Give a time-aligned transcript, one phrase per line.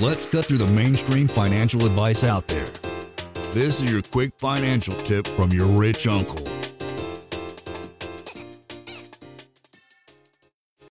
[0.00, 2.66] Let's cut through the mainstream financial advice out there.
[3.52, 6.38] This is your quick financial tip from your rich uncle.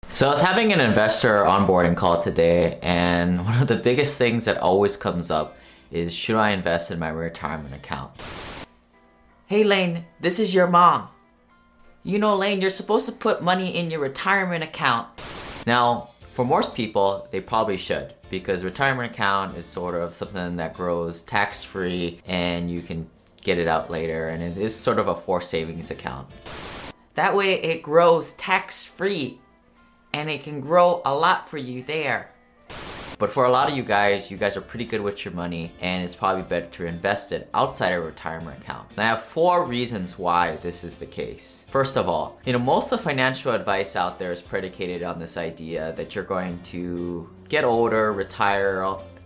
[0.08, 4.46] So I was having an investor onboarding call today, and one of the biggest things
[4.46, 5.58] that always comes up
[5.92, 8.22] is should I invest in my retirement account?
[9.46, 11.10] Hey Lane, this is your mom.
[12.04, 15.08] You know, Lane, you're supposed to put money in your retirement account.
[15.68, 20.74] Now, for most people, they probably should because retirement account is sort of something that
[20.74, 23.10] grows tax free and you can
[23.42, 26.28] get it out later and it is sort of a forced savings account.
[27.14, 29.40] That way it grows tax free
[30.14, 32.30] and it can grow a lot for you there.
[33.18, 35.72] But for a lot of you guys, you guys are pretty good with your money
[35.80, 38.92] and it's probably better to invest it outside a retirement account.
[38.92, 41.66] And I have four reasons why this is the case.
[41.70, 45.38] First of all, you know, most of financial advice out there is predicated on this
[45.38, 48.84] idea that you're going to get older, retire,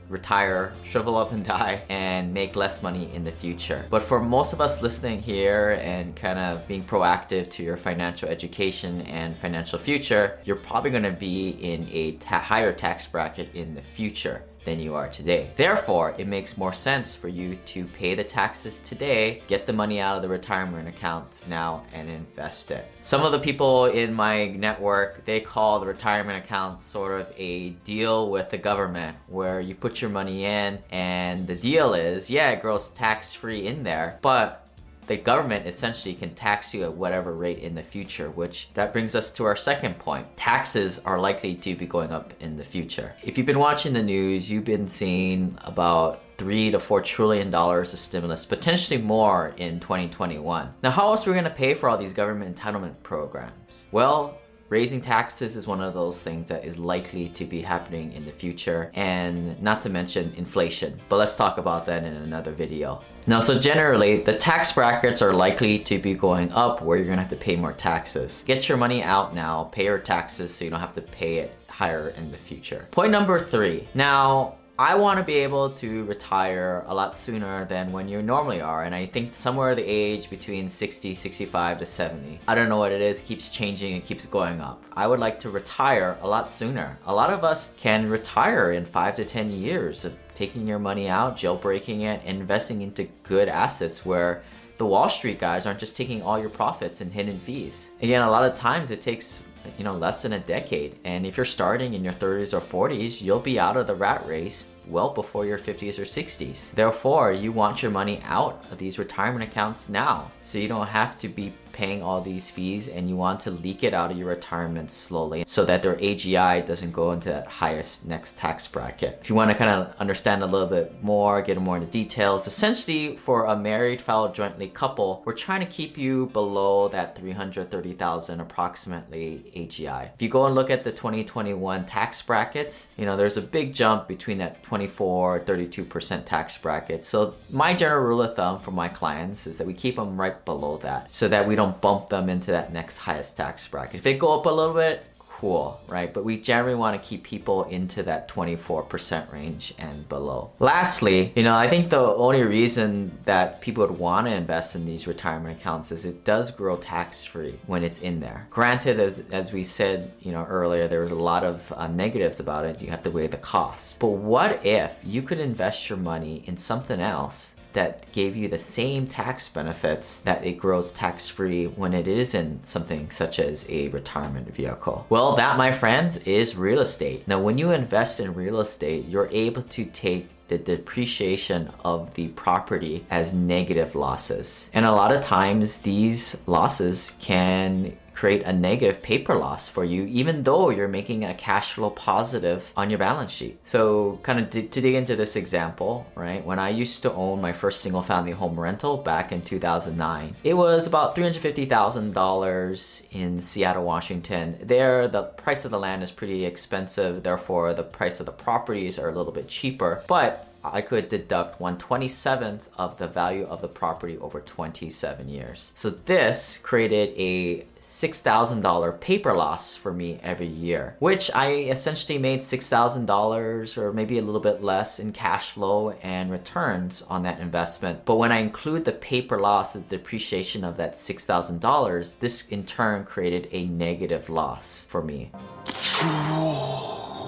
[0.10, 3.86] retire, shrivel up and die, and make less money in the future.
[3.90, 8.28] But for most of us listening here and kind of being proactive to your financial
[8.28, 13.76] education and financial future, you're probably gonna be in a ta higher tax bracket in
[13.76, 15.50] the future than you are today.
[15.56, 20.00] Therefore, it makes more sense for you to pay the taxes today, get the money
[20.00, 22.86] out of the retirement accounts now, and invest it.
[23.02, 27.72] Some of the people in my network, they call the retirement account sort of a
[27.84, 32.52] deal with the government where you put your money in and the deal is, yeah,
[32.52, 34.69] it grows tax free in there, but
[35.10, 39.16] the government essentially can tax you at whatever rate in the future, which that brings
[39.16, 40.26] us to our second point.
[40.38, 43.16] Taxes are likely to be going up in the future.
[43.24, 47.92] If you've been watching the news, you've been seeing about three to four trillion dollars
[47.92, 50.76] of stimulus, potentially more in 2021.
[50.84, 53.88] Now, how else are we to pay for all these government entitlement programs?
[53.92, 54.38] Well,
[54.70, 58.32] raising taxes is one of those things that is likely to be happening in the
[58.32, 61.00] future and not to mention inflation.
[61.10, 63.02] But let's talk about that in another video.
[63.28, 67.22] Now so generally the tax brackets are likely to be going up where you're gonna
[67.22, 68.44] have to pay more taxes.
[68.46, 71.60] Get your money out now pay your taxes so you don't have to pay it
[71.70, 72.88] higher in the future.
[72.92, 73.86] Point number three.
[73.94, 78.62] Now I want to be able to retire a lot sooner than when you normally
[78.62, 82.40] are and I think somewhere the age between 60, 65 to 70.
[82.48, 84.82] I don't know what it is, it keeps changing, it keeps going up.
[84.94, 86.96] I would like to retire a lot sooner.
[87.08, 91.10] A lot of us can retire in 5 to 10 years of taking your money
[91.10, 94.44] out, jailbreaking it, investing into good assets where
[94.78, 97.90] the Wall Street guys aren't just taking all your profits and hidden fees.
[98.02, 99.44] Again, a lot of times it takes
[99.78, 100.98] you know, less than a decade.
[101.04, 104.26] And if you're starting in your 30s or 40s, you'll be out of the rat
[104.26, 106.72] race well before your 50s or 60s.
[106.72, 111.20] Therefore, you want your money out of these retirement accounts now so you don't have
[111.20, 114.28] to be paying all these fees and you want to leak it out of your
[114.28, 119.20] retirement slowly so that their AGI doesn't go into that highest next tax bracket.
[119.22, 122.48] If you want to kind of understand a little bit more, get more into details,
[122.48, 128.40] essentially for a married filed jointly couple, we're trying to keep you below that 330,000
[128.40, 130.10] approximately AGI.
[130.14, 133.74] If you go and look at the 2021 tax brackets, you know, there's a big
[133.74, 137.06] jump between that 24, 32% tax bracket.
[137.06, 140.44] So my general rule of thumb for my clients is that we keep them right
[140.46, 143.96] below that so that we don't bump them into that next highest tax bracket.
[143.96, 145.06] If they go up a little bit,
[145.40, 146.14] cool, right?
[146.14, 150.52] But we generally want to keep people into that 24% range and below.
[150.60, 154.86] Lastly, you know, I think the only reason that people would want to invest in
[154.86, 158.48] these retirement accounts is it does grow tax free when it's in there.
[158.50, 162.42] Granted, as, as we said, you know, earlier, there was a lot of uh, negatives
[162.42, 162.82] about it.
[162.82, 163.98] You have to weigh the costs.
[163.98, 168.60] But what if you could invest your money in something else that gave you the
[168.60, 173.66] same tax benefits that it grows tax free when it is in something such as
[173.70, 175.06] a retirement vehicle?
[175.10, 177.28] Well, that, my friends, is real estate.
[177.28, 182.28] Now, when you invest in real estate, you're able to take the depreciation of the
[182.30, 184.70] property as negative losses.
[184.74, 190.04] And a lot of times these losses can create a negative paper loss for you,
[190.08, 193.58] even though you're making a cash flow positive on your balance sheet.
[193.64, 196.46] So, kind of to dig into this example, right?
[196.46, 200.54] When I used to own my first single family home rental back in 2009, it
[200.54, 204.58] was about $350,000 in Seattle, Washington.
[204.64, 209.00] There, the price of the land is pretty expensive, therefore, the price of the properties
[209.00, 210.04] are a little bit cheaper.
[210.08, 215.72] But I could deduct 127th of the value of the property over 27 years.
[215.76, 222.42] So this created a $6,000 paper loss for me every year, which I essentially made
[222.42, 228.06] $6,000 or maybe a little bit less in cash flow and returns on that investment.
[228.06, 233.06] But when I include the paper loss, the depreciation of that $6,000, this in turn
[233.06, 235.32] created a negative loss for me.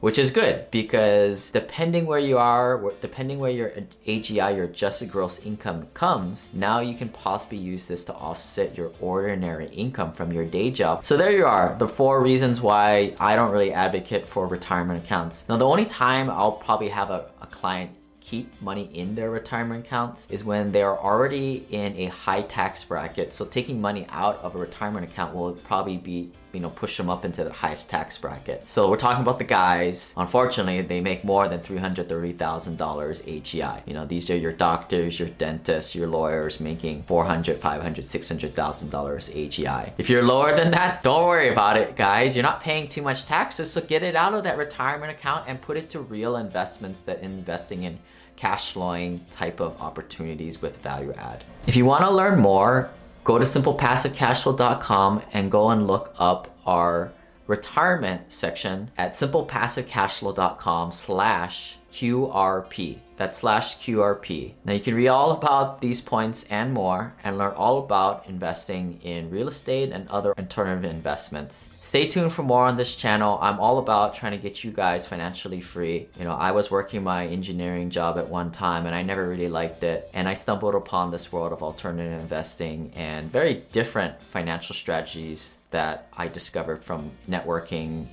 [0.01, 3.71] Which is good because depending where you are, depending where your
[4.05, 8.91] AGI, your adjusted gross income comes, now you can possibly use this to offset your
[8.99, 11.05] ordinary income from your day job.
[11.05, 15.47] So there you are, the four reasons why I don't really advocate for retirement accounts.
[15.47, 19.85] Now, the only time I'll probably have a, a client keep money in their retirement
[19.85, 23.33] accounts is when they are already in a high tax bracket.
[23.33, 27.09] So taking money out of a retirement account will probably be you know push them
[27.09, 28.67] up into the highest tax bracket.
[28.67, 30.13] So we're talking about the guys.
[30.17, 33.81] Unfortunately, they make more than three hundred thirty thousand dollars AGI.
[33.85, 38.05] You know these are your doctors, your dentists, your lawyers making four hundred, five hundred,
[38.05, 39.93] six hundred thousand dollars AGI.
[39.97, 42.35] If you're lower than that, don't worry about it, guys.
[42.35, 45.61] You're not paying too much taxes, so get it out of that retirement account and
[45.61, 47.99] put it to real investments that investing in
[48.35, 51.43] cash flowing type of opportunities with value add.
[51.67, 52.89] If you want to learn more,
[53.23, 57.11] go to simplepassivecashflow.com and go and look up our
[57.47, 62.97] retirement section at simplepassivecashflow.com slash QRP.
[63.17, 64.53] That's slash QRP.
[64.65, 68.99] Now you can read all about these points and more and learn all about investing
[69.03, 71.69] in real estate and other alternative investments.
[71.81, 73.37] Stay tuned for more on this channel.
[73.39, 76.07] I'm all about trying to get you guys financially free.
[76.17, 79.49] You know, I was working my engineering job at one time and I never really
[79.49, 80.09] liked it.
[80.15, 86.07] And I stumbled upon this world of alternative investing and very different financial strategies that
[86.17, 88.07] I discovered from networking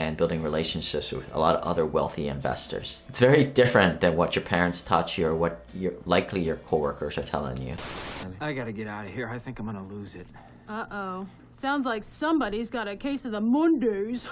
[0.00, 3.04] and building relationships with a lot of other wealthy investors.
[3.08, 7.18] It's very different than what your parents taught you or what your, likely your coworkers
[7.18, 7.74] are telling you.
[8.40, 9.28] I gotta get out of here.
[9.28, 10.26] I think I'm gonna lose it.
[10.68, 11.26] Uh-oh.
[11.54, 14.26] Sounds like somebody's got a case of the Mondays.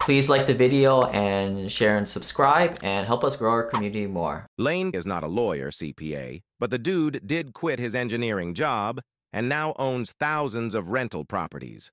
[0.00, 4.46] Please like the video and share and subscribe and help us grow our community more.
[4.56, 9.00] Lane is not a lawyer, CPA, but the dude did quit his engineering job
[9.32, 11.92] and now owns thousands of rental properties.